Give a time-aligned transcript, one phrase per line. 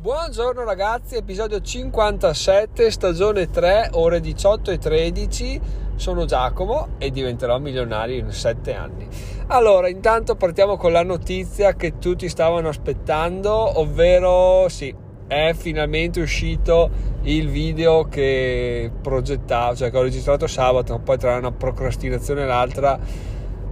[0.00, 5.60] Buongiorno ragazzi, episodio 57, stagione 3, ore 18 e 13.
[5.96, 9.06] Sono Giacomo e diventerò milionario in 7 anni.
[9.48, 14.94] Allora, intanto partiamo con la notizia che tutti stavano aspettando, ovvero sì,
[15.26, 16.88] è finalmente uscito
[17.24, 22.98] il video che progettavo, cioè che ho registrato sabato, poi tra una procrastinazione e l'altra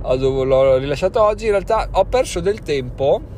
[0.03, 1.47] l'ho rilasciato oggi.
[1.47, 3.37] In realtà ho perso del tempo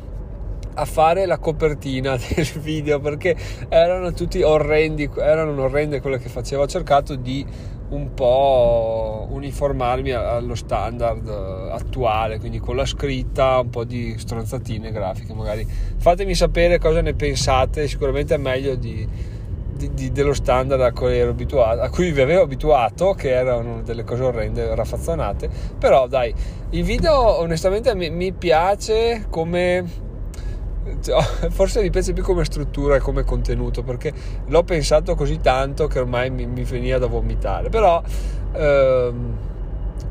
[0.73, 3.35] a fare la copertina del video perché
[3.69, 6.63] erano tutti orrendi, erano orrende quelle che facevo.
[6.63, 7.45] Ho cercato di
[7.91, 15.33] un po' uniformarmi allo standard attuale, quindi con la scritta, un po' di stronzatine grafiche
[15.33, 15.67] magari.
[15.97, 19.05] Fatemi sapere cosa ne pensate, sicuramente è meglio di,
[19.73, 24.05] di, di, dello standard a cui, abituato, a cui vi avevo abituato, che erano delle
[24.05, 25.49] cose orrende, raffazzonate.
[25.77, 26.33] Però dai,
[26.69, 30.09] il video onestamente mi, mi piace come
[31.01, 34.13] cioè, forse mi piace più come struttura e come contenuto perché
[34.47, 37.69] l'ho pensato così tanto che ormai mi, mi veniva da vomitare.
[37.69, 38.01] Però
[38.53, 39.49] ehm,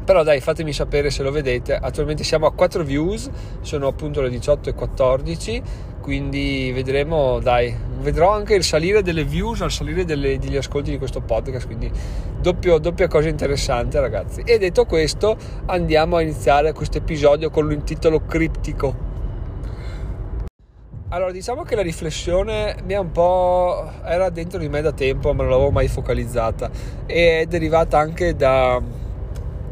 [0.05, 1.75] però dai fatemi sapere se lo vedete.
[1.75, 5.63] Attualmente siamo a 4 views sono appunto le 18 e 14
[6.01, 10.97] quindi vedremo dai vedrò anche il salire delle views al salire delle, degli ascolti di
[10.97, 11.91] questo podcast quindi
[12.41, 14.43] doppio, doppia cosa interessante ragazzi.
[14.45, 19.10] E detto questo andiamo a iniziare questo episodio con un titolo criptico
[21.13, 23.91] allora, diciamo che la riflessione mi è un po'.
[24.05, 26.71] era dentro di me da tempo, ma non l'avevo mai focalizzata.
[27.07, 28.81] E è derivata anche da,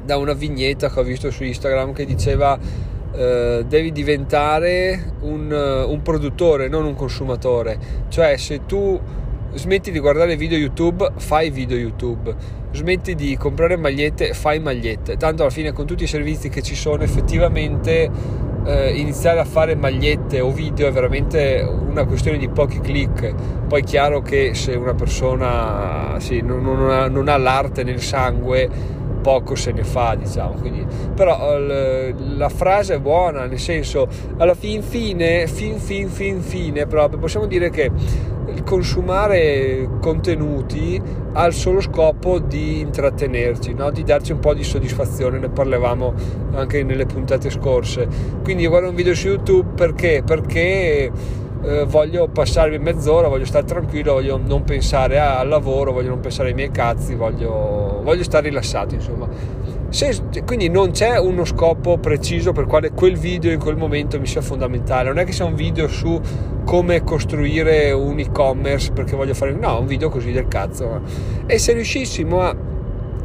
[0.05, 2.59] da una vignetta che ho visto su Instagram che diceva:
[3.13, 5.53] eh, devi diventare un,
[5.89, 7.79] un produttore, non un consumatore.
[8.09, 9.01] Cioè, se tu
[9.55, 12.35] smetti di guardare video YouTube, fai video YouTube.
[12.73, 15.17] Smetti di comprare magliette, fai magliette.
[15.17, 19.75] Tanto alla fine, con tutti i servizi che ci sono, effettivamente eh, iniziare a fare
[19.75, 23.35] magliette o video è veramente una questione di pochi click.
[23.67, 28.03] Poi è chiaro che se una persona sì, non, non, ha, non, ha, l'arte nel
[28.03, 28.69] sangue,
[29.23, 30.53] poco se ne fa, diciamo.
[30.61, 34.07] Quindi, però l, la frase è buona, nel senso,
[34.37, 37.91] alla fin fine, fin fin fin fine proprio, possiamo dire che
[38.59, 41.01] il consumare contenuti
[41.33, 43.91] ha il solo scopo di intrattenerci, no?
[43.91, 46.13] di darci un po' di soddisfazione, ne parlavamo
[46.55, 48.09] anche nelle puntate scorse.
[48.43, 50.23] Quindi io guardo un video su YouTube perché?
[50.27, 51.11] Perché
[51.63, 56.49] eh, voglio passarmi mezz'ora, voglio stare tranquillo, voglio non pensare al lavoro, voglio non pensare
[56.49, 59.29] ai miei cazzi, voglio, voglio stare rilassato, insomma.
[59.91, 60.15] Se,
[60.45, 64.41] quindi non c'è uno scopo preciso per quale quel video in quel momento mi sia
[64.41, 66.21] fondamentale, non è che sia un video su
[66.65, 71.01] come costruire un e-commerce perché voglio fare no, un video così del cazzo.
[71.47, 72.57] E se riuscissimo a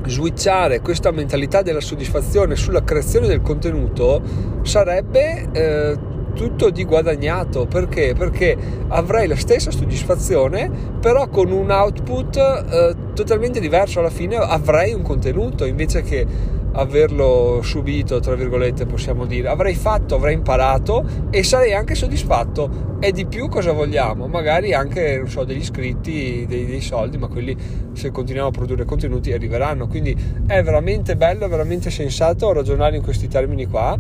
[0.06, 4.22] switchare questa mentalità della soddisfazione sulla creazione del contenuto
[4.64, 5.98] sarebbe eh,
[6.34, 8.14] tutto di guadagnato perché?
[8.18, 8.58] Perché
[8.90, 15.02] avrei la stessa soddisfazione però con un output eh, totalmente diverso alla fine avrei un
[15.02, 16.26] contenuto invece che
[16.74, 19.48] averlo subito tra virgolette possiamo dire.
[19.48, 22.92] Avrei fatto, avrei imparato e sarei anche soddisfatto.
[23.00, 24.28] E di più cosa vogliamo?
[24.28, 27.56] magari anche non so, degli iscritti dei, dei soldi ma quelli
[27.92, 29.88] se continuiamo a produrre contenuti arriveranno.
[29.88, 30.16] Quindi
[30.48, 33.98] è veramente bello, veramente sensato ragionare in questi termini qua.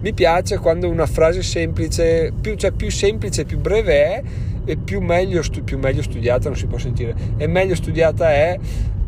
[0.00, 4.22] Mi piace quando una frase semplice, più, cioè più semplice, più breve è
[4.64, 8.58] e più meglio, più meglio studiata, non si può sentire, e meglio studiata è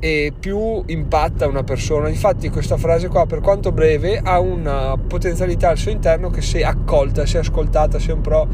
[0.00, 2.09] e più impatta una persona.
[2.09, 6.65] Infatti questa frase qua, per quanto breve, ha una potenzialità al suo interno che se
[6.65, 8.49] accolta, se ascoltata, se un po'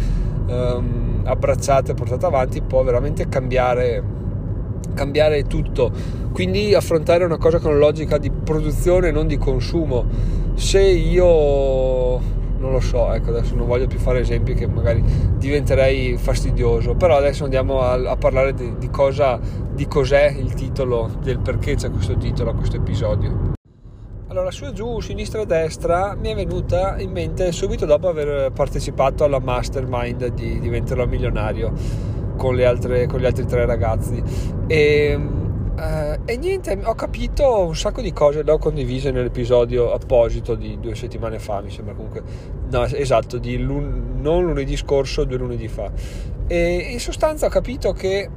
[0.49, 4.03] um, abbracciata e portata avanti, può veramente cambiare,
[4.93, 5.91] cambiare tutto.
[6.33, 12.21] Quindi affrontare una cosa con logica di produzione, non di consumo se io
[12.67, 15.03] non lo so, ecco adesso non voglio più fare esempi che magari
[15.37, 19.39] diventerei fastidioso, però adesso andiamo a, a parlare di, di, cosa,
[19.73, 23.55] di cos'è il titolo, del perché c'è questo titolo a questo episodio.
[24.29, 28.51] Allora, su e giù, sinistra e destra mi è venuta in mente subito dopo aver
[28.51, 31.73] partecipato alla mastermind di Diventerò Milionario
[32.37, 34.21] con, altre, con gli altri tre ragazzi
[34.67, 35.19] e
[35.77, 40.81] Uh, e niente, ho capito un sacco di cose, le ho condivise nell'episodio apposito di
[40.81, 42.23] due settimane fa, mi sembra comunque,
[42.71, 45.93] no, esatto, di lun- non lunedì scorso, due lunedì fa.
[46.47, 48.31] E in sostanza ho capito che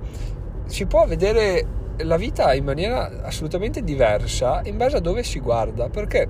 [0.66, 1.66] si può vedere
[2.00, 6.28] la vita in maniera assolutamente diversa in base a dove si guarda, perché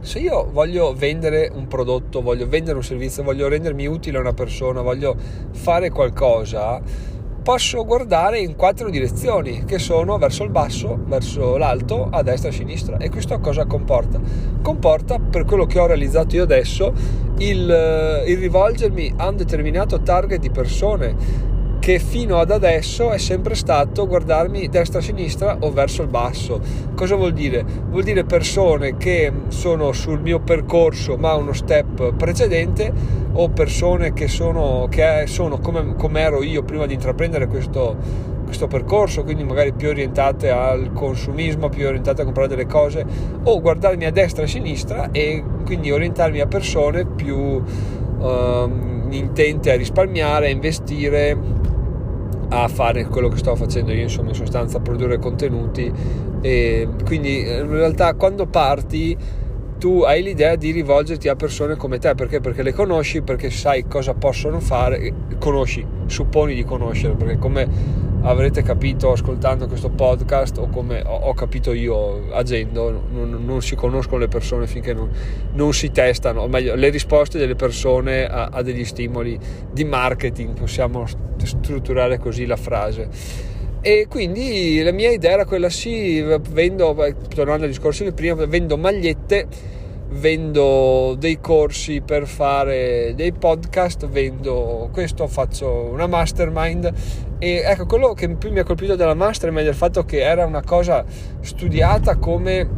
[0.00, 4.34] se io voglio vendere un prodotto, voglio vendere un servizio, voglio rendermi utile a una
[4.34, 5.16] persona, voglio
[5.52, 6.80] fare qualcosa,
[7.46, 12.52] posso guardare in quattro direzioni che sono verso il basso, verso l'alto, a destra e
[12.52, 12.96] a sinistra.
[12.96, 14.20] E questo cosa comporta?
[14.60, 16.92] Comporta, per quello che ho realizzato io adesso,
[17.38, 21.54] il, il rivolgermi a un determinato target di persone
[21.86, 26.60] che fino ad adesso è sempre stato guardarmi destra-sinistra o verso il basso.
[26.96, 27.64] Cosa vuol dire?
[27.90, 32.92] Vuol dire persone che sono sul mio percorso ma uno step precedente
[33.34, 38.66] o persone che sono, che sono come, come ero io prima di intraprendere questo questo
[38.68, 43.04] percorso, quindi magari più orientate al consumismo, più orientate a comprare delle cose,
[43.42, 48.70] o guardarmi a destra e a sinistra e quindi orientarmi a persone più uh,
[49.10, 51.36] intente a risparmiare, a investire,
[52.48, 55.92] a fare quello che sto facendo io, insomma, in sostanza produrre contenuti.
[56.40, 59.16] E quindi in realtà quando parti
[59.78, 62.40] tu hai l'idea di rivolgerti a persone come te perché?
[62.40, 67.68] Perché le conosci, perché sai cosa possono fare, conosci, supponi di conoscere, perché come
[68.26, 74.18] avrete capito ascoltando questo podcast o come ho, capito io agendo, non, non, si conoscono
[74.18, 75.08] le persone finché non,
[75.52, 79.38] non, si testano, o meglio, le risposte delle persone a, a degli stimoli
[79.70, 81.06] di marketing, possiamo
[81.36, 83.08] strutturare così la frase.
[83.80, 86.96] E quindi la mia idea era quella sì vendo
[87.32, 89.46] tornando al discorso di prima vendo magliette
[90.08, 96.92] vendo dei corsi per fare dei podcast vendo questo faccio una mastermind
[97.38, 100.46] e ecco quello che più mi ha colpito della mastermind è il fatto che era
[100.46, 101.04] una cosa
[101.40, 102.68] studiata come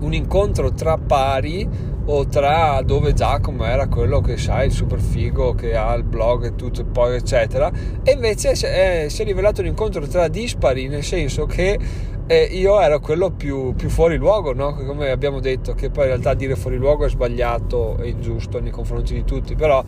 [0.00, 5.54] un incontro tra pari o tra dove Giacomo era quello che sai il super figo
[5.54, 7.70] che ha il blog e tutto poi eccetera
[8.02, 11.78] e invece è, si è rivelato un incontro tra dispari nel senso che
[12.26, 14.74] eh, io ero quello più, più, fuori luogo no?
[14.74, 18.70] come abbiamo detto che poi in realtà dire fuori luogo è sbagliato e ingiusto nei
[18.70, 19.84] confronti di tutti però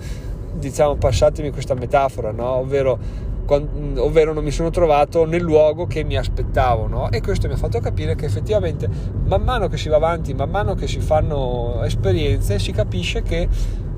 [0.53, 2.57] diciamo passatemi questa metafora no?
[2.57, 7.11] ovvero ovvero non mi sono trovato nel luogo che mi aspettavo no?
[7.11, 8.89] e questo mi ha fatto capire che effettivamente
[9.25, 13.49] man mano che si va avanti man mano che si fanno esperienze si capisce che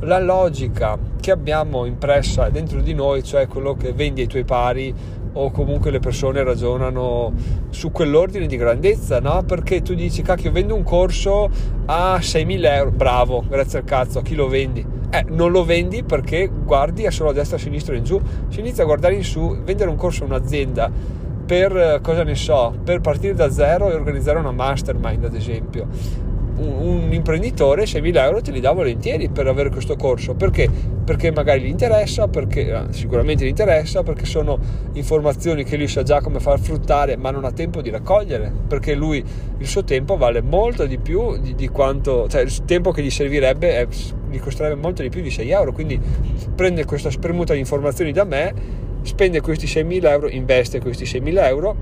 [0.01, 4.95] la logica che abbiamo impressa dentro di noi cioè quello che vendi ai tuoi pari
[5.35, 7.33] o comunque le persone ragionano
[7.71, 9.43] su quell'ordine di grandezza, no?
[9.45, 11.49] Perché tu dici, cacchio, vendo un corso
[11.87, 14.92] a 6.000 euro, bravo, grazie al cazzo, a chi lo vendi?
[15.13, 18.19] Eh, non lo vendi perché guardi solo a destra, a sinistra e in giù.
[18.49, 20.91] Si inizia a guardare in su, vendere un corso a un'azienda
[21.45, 25.87] per, eh, cosa ne so, per partire da zero e organizzare una mastermind, ad esempio
[26.63, 30.69] un, un imprenditore 6.000 euro te li dà volentieri per avere questo corso perché?
[31.05, 34.59] Perché magari gli interessa, perché ah, sicuramente gli interessa, perché sono
[34.93, 38.95] informazioni che lui sa già come far fruttare ma non ha tempo di raccogliere perché
[38.95, 39.25] lui
[39.59, 43.11] il suo tempo vale molto di più di, di quanto, cioè il tempo che gli
[43.11, 43.87] servirebbe è,
[44.33, 46.01] gli costerebbe molto di più di 6 euro quindi
[46.55, 48.55] prende questa spremuta di informazioni da me
[49.03, 51.77] spende questi 6.000 euro investe questi 6.000 euro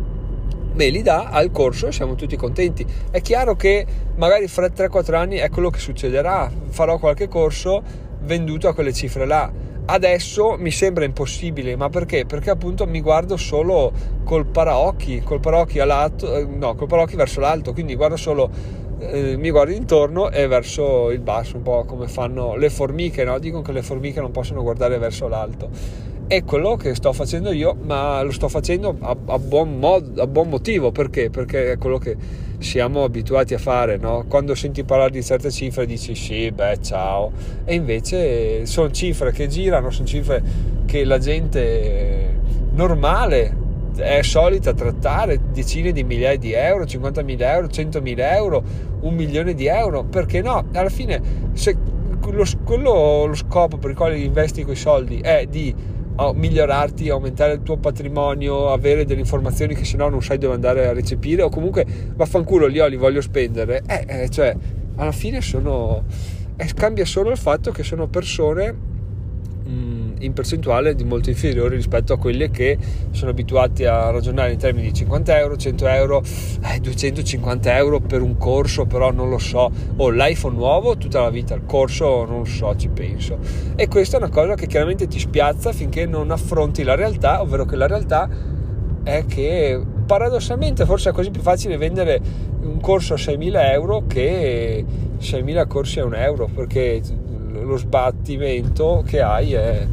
[0.73, 2.87] me li dà al corso e siamo tutti contenti.
[3.11, 3.85] È chiaro che
[4.17, 7.82] magari fra 3-4 anni è quello che succederà, farò qualche corso
[8.23, 9.50] venduto a quelle cifre là.
[9.85, 12.25] Adesso mi sembra impossibile, ma perché?
[12.25, 13.93] Perché appunto mi guardo solo
[14.23, 18.49] col paraocchi, col paraocchi, all'alto, eh, no, col paraocchi verso l'alto, quindi guardo solo
[19.00, 23.38] eh, mi guardo intorno e verso il basso, un po' come fanno le formiche, no?
[23.38, 27.76] Dicono che le formiche non possono guardare verso l'alto è quello che sto facendo io,
[27.82, 31.29] ma lo sto facendo a, a, buon, mod, a buon, motivo perché?
[31.29, 32.17] Perché è quello che
[32.58, 33.97] siamo abituati a fare.
[33.97, 34.26] No?
[34.29, 37.32] Quando senti parlare di certe cifre dici sì, beh, ciao,
[37.64, 40.41] e invece sono cifre che girano, sono cifre
[40.87, 42.38] che la gente
[42.75, 43.59] normale
[43.96, 48.62] è solita trattare decine di migliaia di euro, 50.000 euro, 100.000 euro,
[49.00, 50.67] un milione di euro, perché no?
[50.72, 51.20] Alla fine,
[51.53, 51.76] se
[52.31, 55.74] lo, quello, lo scopo per il quale investi quei soldi è di
[56.34, 60.86] migliorarti, aumentare il tuo patrimonio, avere delle informazioni che se no non sai dove andare
[60.86, 63.82] a recepire o comunque vaffanculo li ho, li voglio spendere.
[63.86, 64.55] Eh, eh cioè,
[64.96, 66.05] alla fine sono...
[66.56, 68.88] Eh, cambia solo il fatto che sono persone
[70.20, 72.79] in percentuale di molto inferiore rispetto a quelle che
[73.10, 76.22] sono abituati a ragionare in termini di 50 euro, 100 euro,
[76.72, 81.31] eh, 250 euro per un corso, però non lo so, o l'iPhone nuovo tutta la
[81.31, 83.39] vita, il corso non lo so, ci penso.
[83.77, 87.65] E questa è una cosa che chiaramente ti spiazza finché non affronti la realtà, ovvero
[87.65, 88.29] che la realtà
[89.03, 92.20] è che paradossalmente forse è quasi più facile vendere
[92.62, 94.84] un corso a 6.000 euro che
[95.19, 97.00] 6.000 corsi a un euro perché
[97.53, 99.86] lo sbattimento che hai è,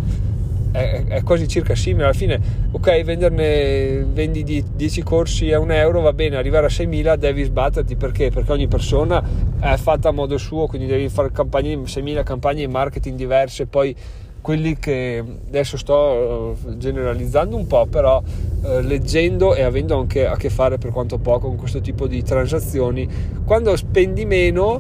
[0.78, 2.06] è, è, quasi circa simile.
[2.06, 2.40] Alla fine
[2.72, 7.96] ok venderne vendi 10 corsi a un euro va bene arrivare a 6.000 devi sbatterti.
[7.96, 8.30] Perché?
[8.30, 9.24] Perché ogni persona
[9.60, 13.66] è fatta a modo suo quindi devi fare campagne 6.000 campagne di marketing diverse.
[13.66, 13.96] Poi
[14.40, 18.22] quelli che adesso sto eh, generalizzando un po', però
[18.64, 22.24] eh, leggendo e avendo anche a che fare per quanto poco con questo tipo di
[22.24, 23.08] transazioni,
[23.44, 24.80] quando spendi meno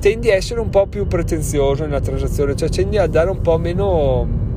[0.00, 3.56] tendi a essere un po' più pretenzioso nella transazione, cioè tendi a dare un po'
[3.56, 4.47] meno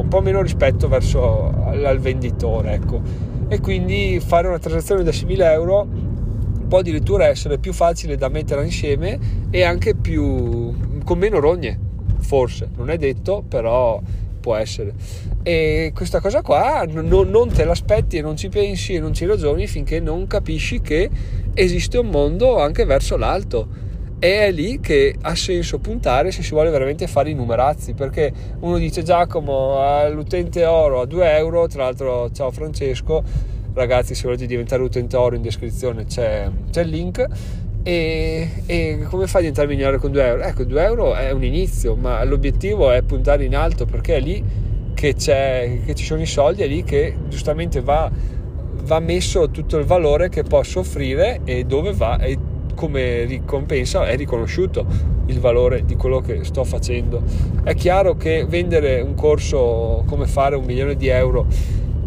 [0.00, 3.00] un po' meno rispetto verso al venditore, ecco.
[3.48, 5.86] E quindi fare una transazione da 6.000 euro
[6.68, 9.18] può addirittura essere più facile da mettere insieme
[9.50, 11.78] e anche più con meno rogne,
[12.18, 14.00] forse, non è detto, però
[14.40, 14.94] può essere.
[15.42, 19.26] E questa cosa qua non, non te l'aspetti e non ci pensi e non ci
[19.26, 21.10] ragioni finché non capisci che
[21.54, 23.81] esiste un mondo anche verso l'alto
[24.24, 28.32] e è lì che ha senso puntare se si vuole veramente fare i numerazzi perché
[28.60, 33.24] uno dice Giacomo all'utente oro a 2 euro tra l'altro ciao Francesco
[33.74, 37.26] ragazzi se volete diventare utente oro in descrizione c'è, c'è il link
[37.82, 40.42] e, e, come fai a diventare migliore con 2 euro?
[40.42, 44.44] ecco 2 euro è un inizio ma l'obiettivo è puntare in alto perché è lì
[44.94, 48.08] che, che ci sono i soldi è lì che giustamente va,
[48.84, 52.50] va messo tutto il valore che posso offrire e dove va e
[52.82, 54.84] come ricompensa è riconosciuto
[55.26, 57.22] il valore di quello che sto facendo.
[57.62, 61.46] È chiaro che vendere un corso come fare un milione di euro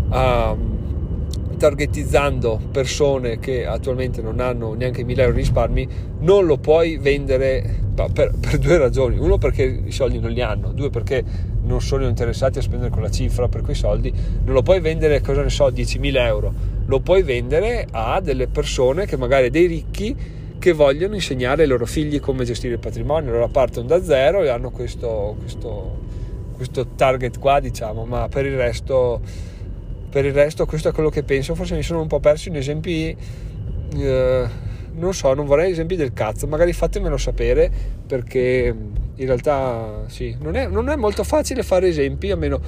[0.10, 5.88] uh, targetizzando persone che attualmente non hanno neanche 1000 euro di risparmi
[6.20, 9.17] non lo puoi vendere per, per, due ragioni.
[9.17, 10.74] Uno perché i soldi non li hanno.
[10.74, 11.24] Due perché
[11.63, 14.12] non sono interessati a spendere quella cifra per quei soldi.
[14.44, 16.53] Non lo puoi vendere cosa ne so 10.000 euro.
[16.88, 21.86] Lo puoi vendere a delle persone che magari dei ricchi che vogliono insegnare ai loro
[21.86, 23.29] figli come gestire il patrimonio.
[23.29, 26.00] Allora partono da zero e hanno questo, questo,
[26.55, 29.22] questo target qua, diciamo, ma per il resto
[30.10, 32.55] per il resto questo è quello che penso forse mi sono un po' perso in
[32.55, 33.15] esempi
[33.95, 34.48] eh,
[34.93, 37.69] non so non vorrei esempi del cazzo magari fatemelo sapere
[38.07, 38.74] perché
[39.13, 42.62] in realtà sì non è, non è molto facile fare esempi a meno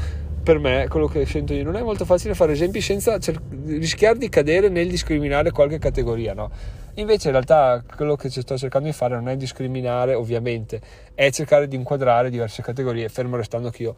[0.44, 4.18] per me, quello che sento io, non è molto facile fare esempi senza cer- rischiare
[4.18, 6.50] di cadere nel discriminare qualche categoria, no?
[6.98, 10.82] Invece in realtà quello che sto cercando di fare non è discriminare, ovviamente,
[11.13, 13.96] è cercare di inquadrare diverse categorie, fermo restando che io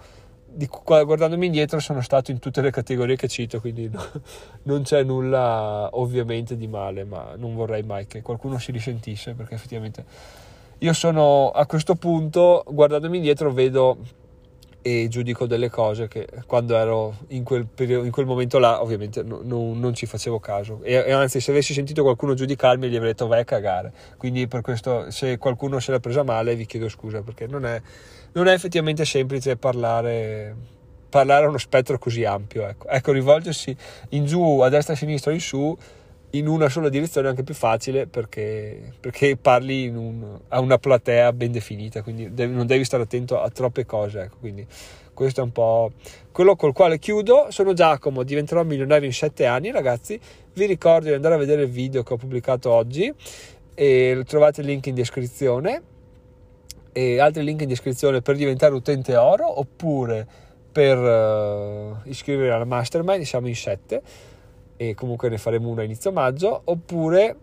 [0.51, 4.03] di, guardandomi indietro sono stato in tutte le categorie che cito, quindi no,
[4.63, 9.55] non c'è nulla ovviamente di male, ma non vorrei mai che qualcuno si risentisse perché
[9.55, 10.03] effettivamente
[10.79, 13.97] io sono a questo punto, guardandomi indietro, vedo
[14.81, 19.23] e giudico delle cose che quando ero in quel, periodo, in quel momento là ovviamente
[19.23, 22.95] no, no, non ci facevo caso e, e, anzi se avessi sentito qualcuno giudicarmi gli
[22.95, 26.65] avrei detto vai a cagare quindi per questo se qualcuno se l'ha presa male vi
[26.65, 27.81] chiedo scusa perché non è,
[28.33, 30.55] non è effettivamente semplice parlare
[31.09, 32.87] parlare a uno spettro così ampio ecco.
[32.87, 33.75] ecco rivolgersi
[34.09, 35.77] in giù a destra a sinistra in su
[36.31, 41.33] in una sola direzione è anche più facile perché, perché parli un, a una platea
[41.33, 44.21] ben definita, quindi devi, non devi stare attento a troppe cose.
[44.21, 44.65] Ecco, quindi
[45.13, 45.91] questo è un po'
[46.31, 47.47] quello col quale chiudo.
[47.49, 50.19] Sono Giacomo, diventerò milionario in 7 anni, ragazzi.
[50.53, 53.11] Vi ricordo di andare a vedere il video che ho pubblicato oggi
[53.73, 55.81] e trovate il link in descrizione
[56.91, 60.27] e altri link in descrizione per diventare utente oro oppure
[60.71, 64.01] per uh, iscrivervi alla mastermind, siamo in 7
[64.81, 67.35] e comunque ne faremo una inizio maggio, oppure,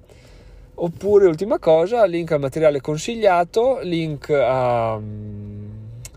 [0.77, 5.01] oppure ultima cosa, link al materiale consigliato, link a, a,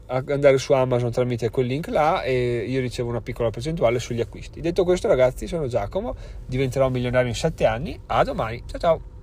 [0.05, 4.61] andare su Amazon tramite quel link là e io ricevo una piccola percentuale sugli acquisti.
[4.61, 9.18] Detto questo ragazzi, sono Giacomo, diventerò milionario in 7 anni, a domani, ciao ciao!